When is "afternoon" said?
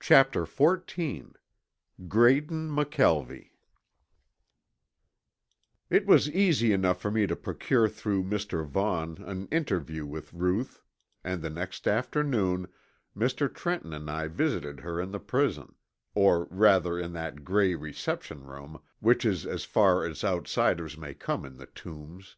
11.86-12.68